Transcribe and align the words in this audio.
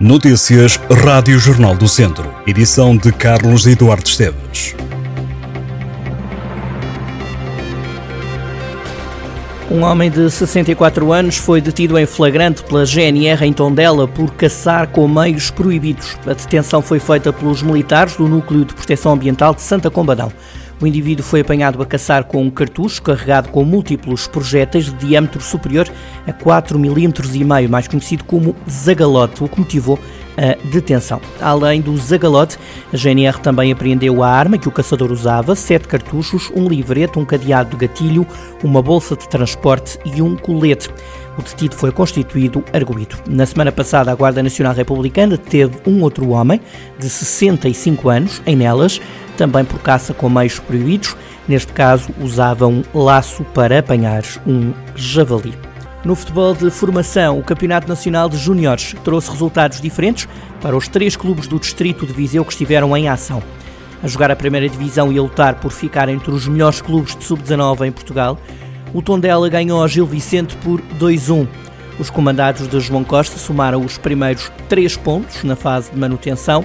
Notícias 0.00 0.80
Rádio 1.04 1.38
Jornal 1.38 1.76
do 1.76 1.86
Centro. 1.86 2.34
Edição 2.46 2.96
de 2.96 3.12
Carlos 3.12 3.66
Eduardo 3.66 4.08
Esteves. 4.08 4.74
Um 9.70 9.82
homem 9.82 10.10
de 10.10 10.30
64 10.30 11.12
anos 11.12 11.36
foi 11.36 11.60
detido 11.60 11.98
em 11.98 12.06
flagrante 12.06 12.62
pela 12.62 12.86
GNR 12.86 13.44
em 13.44 13.52
Tondela 13.52 14.08
por 14.08 14.32
caçar 14.32 14.86
com 14.86 15.06
meios 15.06 15.50
proibidos. 15.50 16.16
A 16.26 16.32
detenção 16.32 16.80
foi 16.80 16.98
feita 16.98 17.30
pelos 17.30 17.62
militares 17.62 18.16
do 18.16 18.26
Núcleo 18.26 18.64
de 18.64 18.72
Proteção 18.72 19.12
Ambiental 19.12 19.54
de 19.54 19.60
Santa 19.60 19.90
Combadão. 19.90 20.32
O 20.80 20.86
indivíduo 20.86 21.22
foi 21.22 21.40
apanhado 21.40 21.82
a 21.82 21.86
caçar 21.86 22.24
com 22.24 22.42
um 22.42 22.50
cartucho 22.50 23.02
carregado 23.02 23.50
com 23.50 23.62
múltiplos 23.64 24.26
projéteis 24.26 24.86
de 24.86 25.06
diâmetro 25.06 25.42
superior 25.42 25.86
a 26.26 26.32
4 26.32 26.78
milímetros 26.78 27.34
e 27.34 27.44
meio, 27.44 27.68
mais 27.68 27.86
conhecido 27.86 28.24
como 28.24 28.56
zagalote, 28.68 29.44
o 29.44 29.48
que 29.48 29.58
motivou 29.58 29.98
a 30.38 30.56
detenção. 30.68 31.20
Além 31.38 31.82
do 31.82 31.94
zagalote, 31.98 32.56
a 32.90 32.96
GNR 32.96 33.38
também 33.40 33.70
apreendeu 33.70 34.22
a 34.22 34.28
arma 34.30 34.56
que 34.56 34.68
o 34.68 34.72
caçador 34.72 35.12
usava, 35.12 35.54
sete 35.54 35.86
cartuchos, 35.86 36.50
um 36.56 36.66
livrete, 36.66 37.18
um 37.18 37.26
cadeado 37.26 37.76
de 37.76 37.86
gatilho, 37.86 38.26
uma 38.64 38.80
bolsa 38.80 39.14
de 39.14 39.28
transporte 39.28 39.98
e 40.04 40.22
um 40.22 40.34
colete. 40.34 40.88
O 41.38 41.42
detido 41.42 41.74
foi 41.74 41.92
constituído 41.92 42.64
arguído. 42.72 43.16
Na 43.28 43.44
semana 43.44 43.70
passada, 43.70 44.10
a 44.10 44.14
Guarda 44.14 44.42
Nacional 44.42 44.74
Republicana 44.74 45.36
teve 45.36 45.76
um 45.86 46.02
outro 46.02 46.30
homem, 46.30 46.60
de 46.98 47.08
65 47.08 48.08
anos, 48.08 48.42
em 48.46 48.56
Nelas, 48.56 49.00
também 49.40 49.64
por 49.64 49.80
caça 49.80 50.12
com 50.12 50.28
meios 50.28 50.58
proibidos. 50.58 51.16
Neste 51.48 51.72
caso, 51.72 52.10
usava 52.20 52.66
um 52.66 52.82
laço 52.92 53.42
para 53.54 53.78
apanhar 53.78 54.22
um 54.46 54.74
javali. 54.94 55.54
No 56.04 56.14
futebol 56.14 56.54
de 56.54 56.70
formação, 56.70 57.38
o 57.38 57.42
Campeonato 57.42 57.88
Nacional 57.88 58.28
de 58.28 58.36
Júniores 58.36 58.94
trouxe 59.02 59.30
resultados 59.30 59.80
diferentes 59.80 60.28
para 60.60 60.76
os 60.76 60.88
três 60.88 61.16
clubes 61.16 61.46
do 61.46 61.58
distrito 61.58 62.06
de 62.06 62.12
Viseu 62.12 62.44
que 62.44 62.52
estiveram 62.52 62.94
em 62.94 63.08
ação. 63.08 63.42
A 64.02 64.08
jogar 64.08 64.30
a 64.30 64.36
primeira 64.36 64.68
divisão 64.68 65.10
e 65.10 65.18
a 65.18 65.22
lutar 65.22 65.54
por 65.54 65.72
ficar 65.72 66.10
entre 66.10 66.30
os 66.30 66.46
melhores 66.46 66.82
clubes 66.82 67.16
de 67.16 67.24
sub-19 67.24 67.86
em 67.86 67.92
Portugal, 67.92 68.38
o 68.92 69.00
Tondela 69.00 69.48
ganhou 69.48 69.82
a 69.82 69.88
Gil 69.88 70.04
Vicente 70.04 70.54
por 70.56 70.82
2-1. 70.98 71.48
Os 71.98 72.10
comandados 72.10 72.68
de 72.68 72.78
João 72.78 73.04
Costa 73.04 73.38
somaram 73.38 73.80
os 73.80 73.96
primeiros 73.96 74.52
três 74.68 74.98
pontos 74.98 75.42
na 75.44 75.56
fase 75.56 75.90
de 75.90 75.98
manutenção 75.98 76.62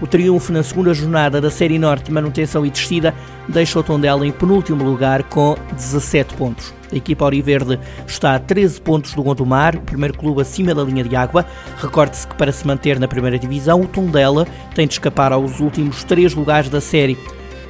o 0.00 0.06
triunfo 0.06 0.52
na 0.52 0.62
segunda 0.62 0.92
jornada 0.92 1.40
da 1.40 1.50
Série 1.50 1.78
Norte 1.78 2.06
de 2.06 2.12
manutenção 2.12 2.64
e 2.66 2.70
descida 2.70 3.14
deixa 3.48 3.78
o 3.78 3.82
Tondela 3.82 4.26
em 4.26 4.32
penúltimo 4.32 4.84
lugar 4.84 5.22
com 5.24 5.56
17 5.72 6.34
pontos. 6.34 6.74
A 6.92 6.96
equipa 6.96 7.24
Auriverde 7.24 7.78
está 8.06 8.34
a 8.34 8.38
13 8.38 8.80
pontos 8.80 9.14
do 9.14 9.22
Gondomar, 9.22 9.80
primeiro 9.80 10.16
clube 10.16 10.42
acima 10.42 10.74
da 10.74 10.82
linha 10.82 11.02
de 11.02 11.16
água. 11.16 11.44
Recorde-se 11.78 12.26
que 12.26 12.36
para 12.36 12.52
se 12.52 12.66
manter 12.66 13.00
na 13.00 13.08
primeira 13.08 13.38
divisão, 13.38 13.80
o 13.80 13.88
Tondela 13.88 14.46
tem 14.74 14.86
de 14.86 14.94
escapar 14.94 15.32
aos 15.32 15.60
últimos 15.60 16.04
três 16.04 16.34
lugares 16.34 16.70
da 16.70 16.80
série. 16.80 17.18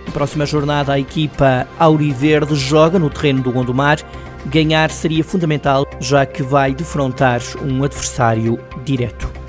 Na 0.06 0.12
próxima 0.12 0.44
jornada, 0.44 0.92
a 0.92 1.00
equipa 1.00 1.66
Auriverde 1.78 2.54
joga 2.54 2.98
no 2.98 3.08
terreno 3.08 3.42
do 3.42 3.52
Gondomar. 3.52 3.98
Ganhar 4.46 4.90
seria 4.90 5.24
fundamental, 5.24 5.86
já 5.98 6.26
que 6.26 6.42
vai 6.42 6.74
defrontar 6.74 7.40
um 7.62 7.82
adversário 7.82 8.58
direto. 8.84 9.43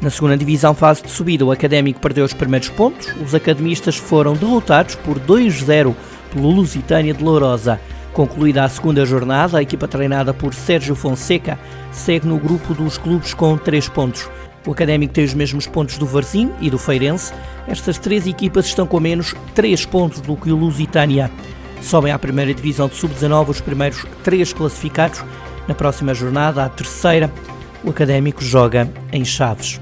Na 0.00 0.10
segunda 0.10 0.36
divisão 0.36 0.74
fase 0.74 1.02
de 1.02 1.10
subida, 1.10 1.44
o 1.44 1.50
Académico 1.50 2.00
perdeu 2.00 2.24
os 2.24 2.34
primeiros 2.34 2.68
pontos. 2.68 3.08
Os 3.24 3.34
academistas 3.34 3.96
foram 3.96 4.34
derrotados 4.34 4.94
por 4.94 5.18
2-0 5.18 5.94
pelo 6.32 6.50
Lusitânia 6.50 7.14
de 7.14 7.24
Lourosa. 7.24 7.80
Concluída 8.12 8.64
a 8.64 8.68
segunda 8.68 9.04
jornada, 9.04 9.58
a 9.58 9.62
equipa 9.62 9.88
treinada 9.88 10.32
por 10.32 10.54
Sérgio 10.54 10.94
Fonseca 10.94 11.58
segue 11.92 12.26
no 12.26 12.38
grupo 12.38 12.74
dos 12.74 12.98
clubes 12.98 13.34
com 13.34 13.56
3 13.56 13.88
pontos. 13.88 14.28
O 14.66 14.72
Académico 14.72 15.14
tem 15.14 15.24
os 15.24 15.34
mesmos 15.34 15.66
pontos 15.66 15.96
do 15.96 16.06
Varzim 16.06 16.50
e 16.60 16.68
do 16.68 16.78
Feirense. 16.78 17.32
Estas 17.68 17.98
três 17.98 18.26
equipas 18.26 18.66
estão 18.66 18.86
com 18.86 18.98
menos 19.00 19.34
3 19.54 19.86
pontos 19.86 20.20
do 20.20 20.36
que 20.36 20.50
o 20.50 20.56
Lusitânia. 20.56 21.30
Sobem 21.80 22.12
à 22.12 22.18
primeira 22.18 22.52
divisão 22.52 22.88
de 22.88 22.96
sub-19 22.96 23.48
os 23.48 23.60
primeiros 23.60 24.04
três 24.22 24.52
classificados. 24.52 25.22
Na 25.68 25.74
próxima 25.74 26.14
jornada, 26.14 26.64
a 26.64 26.68
terceira, 26.68 27.30
o 27.84 27.90
Académico 27.90 28.42
joga 28.42 28.90
em 29.12 29.24
Chaves. 29.24 29.80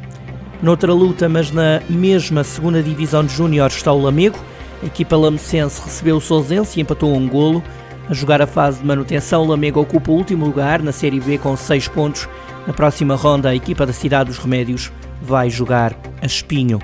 Noutra 0.63 0.93
luta, 0.93 1.29
mas 1.29 1.51
na 1.51 1.83
mesma 1.89 2.43
segunda 2.43 2.83
divisão 2.83 3.25
de 3.25 3.35
júniores 3.35 3.77
está 3.77 3.93
o 3.93 4.01
Lamego. 4.01 4.39
A 4.83 4.87
equipa 4.87 5.17
lamecense 5.17 5.81
recebeu 5.83 6.17
o 6.17 6.21
Sousense 6.21 6.79
e 6.79 6.83
empatou 6.83 7.15
um 7.15 7.29
golo. 7.29 7.63
A 8.09 8.15
jogar 8.15 8.41
a 8.43 8.47
fase 8.47 8.81
de 8.81 8.87
manutenção, 8.87 9.43
o 9.43 9.47
Lamego 9.47 9.81
ocupa 9.81 10.11
o 10.11 10.15
último 10.15 10.45
lugar 10.45 10.83
na 10.83 10.93
Série 10.93 11.21
B 11.21 11.39
com 11.39 11.57
6 11.57 11.89
pontos. 11.89 12.29
Na 12.67 12.73
próxima 12.73 13.15
ronda, 13.15 13.51
a 13.51 13.55
equipa 13.55 13.85
da 13.85 13.93
Cidade 13.93 14.31
dos 14.31 14.39
Remédios 14.39 14.91
vai 15.21 15.51
jogar 15.51 15.95
a 16.21 16.27
Espinho. 16.27 16.79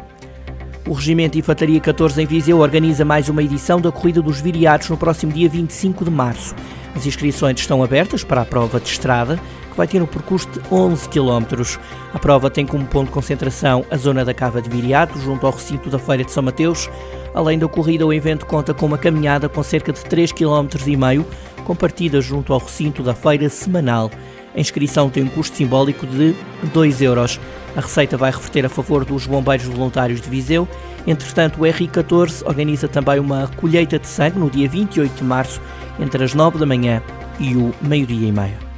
O 0.86 0.92
Regimento 0.92 1.34
de 1.34 1.38
Infantaria 1.38 1.78
14 1.78 2.22
em 2.22 2.26
Viseu 2.26 2.58
organiza 2.58 3.04
mais 3.04 3.28
uma 3.28 3.42
edição 3.42 3.80
da 3.80 3.92
Corrida 3.92 4.20
dos 4.20 4.40
Viriatos 4.40 4.88
no 4.88 4.96
próximo 4.96 5.32
dia 5.32 5.48
25 5.48 6.04
de 6.04 6.10
março. 6.10 6.54
As 6.96 7.06
inscrições 7.06 7.60
estão 7.60 7.82
abertas 7.82 8.24
para 8.24 8.42
a 8.42 8.46
prova 8.46 8.80
de 8.80 8.88
estrada 8.88 9.38
que 9.70 9.76
vai 9.76 9.86
ter 9.86 10.02
um 10.02 10.06
percurso 10.06 10.48
de 10.48 10.60
11 10.70 11.08
km. 11.08 11.78
A 12.12 12.18
prova 12.18 12.50
tem 12.50 12.66
como 12.66 12.84
ponto 12.84 13.06
de 13.06 13.12
concentração 13.12 13.84
a 13.90 13.96
zona 13.96 14.24
da 14.24 14.34
Cava 14.34 14.60
de 14.60 14.68
Viriato, 14.68 15.18
junto 15.20 15.46
ao 15.46 15.52
recinto 15.52 15.88
da 15.88 15.98
Feira 15.98 16.24
de 16.24 16.32
São 16.32 16.42
Mateus. 16.42 16.90
Além 17.34 17.58
da 17.58 17.68
corrida, 17.68 18.06
o 18.06 18.12
evento 18.12 18.44
conta 18.46 18.74
com 18.74 18.86
uma 18.86 18.98
caminhada 18.98 19.48
com 19.48 19.62
cerca 19.62 19.92
de 19.92 20.00
3,5 20.00 20.68
km, 20.68 21.24
com 21.64 21.76
partida 21.76 22.20
junto 22.20 22.52
ao 22.52 22.58
recinto 22.58 23.02
da 23.02 23.14
feira 23.14 23.48
semanal. 23.48 24.10
A 24.54 24.60
inscrição 24.60 25.08
tem 25.08 25.22
um 25.22 25.28
custo 25.28 25.56
simbólico 25.56 26.06
de 26.06 26.34
2 26.72 27.02
euros. 27.02 27.38
A 27.76 27.80
receita 27.80 28.16
vai 28.16 28.32
reverter 28.32 28.66
a 28.66 28.68
favor 28.68 29.04
dos 29.04 29.26
bombeiros 29.26 29.66
voluntários 29.66 30.20
de 30.20 30.28
Viseu. 30.28 30.68
Entretanto, 31.06 31.60
o 31.60 31.64
RI14 31.64 32.44
organiza 32.44 32.88
também 32.88 33.20
uma 33.20 33.48
colheita 33.56 33.98
de 33.98 34.08
sangue 34.08 34.38
no 34.38 34.50
dia 34.50 34.68
28 34.68 35.14
de 35.14 35.24
março, 35.24 35.60
entre 36.00 36.24
as 36.24 36.34
9 36.34 36.58
da 36.58 36.66
manhã 36.66 37.00
e 37.38 37.54
o 37.54 37.72
meio-dia 37.80 38.28
e 38.28 38.32
meia. 38.32 38.69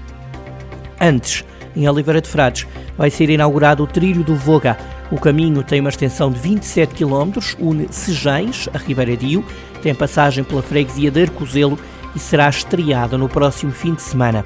Antes, 1.04 1.44
em 1.74 1.88
Oliveira 1.88 2.20
de 2.20 2.28
Frades, 2.28 2.64
vai 2.96 3.10
ser 3.10 3.28
inaugurado 3.28 3.82
o 3.82 3.88
Trilho 3.88 4.22
do 4.22 4.36
Voga. 4.36 4.78
O 5.10 5.18
caminho 5.18 5.64
tem 5.64 5.80
uma 5.80 5.88
extensão 5.88 6.30
de 6.30 6.38
27 6.38 6.94
km, 6.94 7.40
une 7.58 7.88
Sejães 7.90 8.68
a 8.72 8.78
Ribeira 8.78 9.16
Dio, 9.16 9.44
tem 9.82 9.92
passagem 9.92 10.44
pela 10.44 10.62
freguesia 10.62 11.10
de 11.10 11.22
Arcozelo 11.22 11.76
e 12.14 12.20
será 12.20 12.48
estreado 12.48 13.18
no 13.18 13.28
próximo 13.28 13.72
fim 13.72 13.94
de 13.94 14.02
semana. 14.02 14.44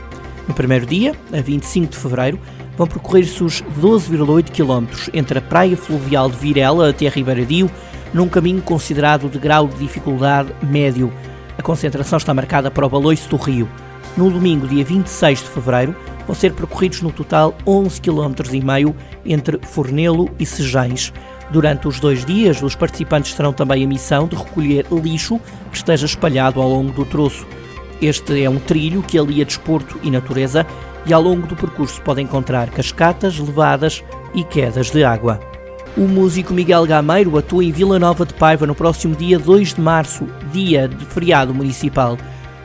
No 0.49 0.55
primeiro 0.55 0.87
dia, 0.87 1.15
a 1.31 1.43
25 1.43 1.93
de 1.93 1.99
fevereiro, 1.99 2.41
vão 2.75 2.87
percorrer-se 2.87 3.45
os 3.45 3.63
12,8 3.79 4.51
km 4.51 5.11
entre 5.13 5.39
a 5.39 5.43
praia 5.43 5.77
fluvial 5.77 6.31
de 6.31 6.39
Virela 6.39 6.89
até 6.89 7.07
a 7.07 7.11
Ribeira 7.11 7.45
Dio, 7.45 7.71
num 8.15 8.29
caminho 8.29 8.63
considerado 8.63 9.29
de 9.29 9.39
grau 9.39 9.69
de 9.69 9.77
dificuldade 9.77 10.55
médio. 10.63 11.13
A 11.59 11.63
concentração 11.63 12.17
está 12.17 12.33
marcada 12.33 12.71
para 12.71 12.87
o 12.87 12.89
Baloiço 12.89 13.29
do 13.29 13.37
Rio. 13.37 13.69
No 14.17 14.31
domingo, 14.31 14.67
dia 14.67 14.85
26 14.85 15.43
de 15.43 15.49
fevereiro, 15.51 15.95
vão 16.27 16.35
ser 16.35 16.53
percorridos 16.53 17.01
no 17.03 17.13
total 17.13 17.55
11 17.67 18.01
km 18.01 18.93
entre 19.25 19.59
Fornelo 19.63 20.29
e 20.39 20.45
Sejães. 20.45 21.13
Durante 21.51 21.87
os 21.87 22.01
dois 22.01 22.25
dias, 22.25 22.63
os 22.63 22.75
participantes 22.75 23.35
terão 23.35 23.53
também 23.53 23.85
a 23.85 23.87
missão 23.87 24.27
de 24.27 24.35
recolher 24.35 24.87
lixo 24.91 25.41
que 25.71 25.77
esteja 25.77 26.07
espalhado 26.07 26.61
ao 26.61 26.69
longo 26.69 26.93
do 26.93 27.05
troço. 27.05 27.47
Este 28.03 28.43
é 28.43 28.51
um 28.51 28.59
trilho 28.59 29.03
que 29.03 29.19
alia 29.19 29.45
desporto 29.45 29.99
e 30.03 30.11
natureza 30.11 30.67
e 31.07 31.13
ao 31.15 31.23
longo 31.23 31.47
do 31.47 31.57
percurso 31.57 32.03
pode 32.03 32.21
encontrar 32.21 32.69
cascatas, 32.71 33.39
levadas 33.39 34.03
e 34.35 34.43
quedas 34.43 34.91
de 34.91 35.05
água. 35.05 35.41
O 35.97 36.03
músico 36.03 36.53
Miguel 36.53 36.85
Gameiro 36.85 37.39
atua 37.39 37.65
em 37.65 37.73
Vila 37.73 37.99
Nova 37.99 38.27
de 38.27 38.35
Paiva 38.35 38.67
no 38.67 38.75
próximo 38.75 39.17
dia 39.17 39.39
2 39.39 39.75
de 39.75 39.81
março, 39.81 40.27
dia 40.53 40.87
de 40.87 41.07
feriado 41.07 41.55
municipal. 41.55 42.19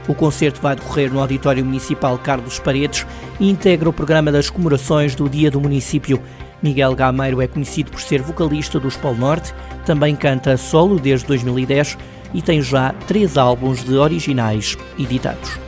O 0.07 0.15
concerto 0.15 0.61
vai 0.61 0.75
decorrer 0.75 1.11
no 1.11 1.19
Auditório 1.19 1.63
Municipal 1.63 2.17
Carlos 2.17 2.59
Paredes 2.59 3.05
e 3.39 3.49
integra 3.49 3.89
o 3.89 3.93
programa 3.93 4.31
das 4.31 4.49
comemorações 4.49 5.15
do 5.15 5.29
Dia 5.29 5.51
do 5.51 5.61
Município. 5.61 6.21
Miguel 6.61 6.95
Gameiro 6.95 7.41
é 7.41 7.47
conhecido 7.47 7.91
por 7.91 8.01
ser 8.01 8.21
vocalista 8.21 8.79
dos 8.79 8.95
Polo 8.95 9.17
Norte, 9.17 9.53
também 9.85 10.15
canta 10.15 10.57
solo 10.57 10.99
desde 10.99 11.25
2010 11.27 11.97
e 12.33 12.41
tem 12.41 12.61
já 12.61 12.93
três 13.07 13.37
álbuns 13.37 13.83
de 13.83 13.95
originais 13.95 14.77
editados. 14.97 15.59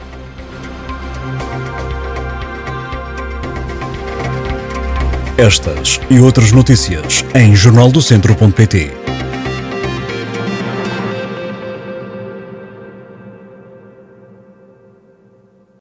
Estas 5.37 5.99
e 6.11 6.19
outras 6.19 6.51
notícias 6.51 7.25
em 7.33 7.55
jornaldocentro.pt 7.55 9.02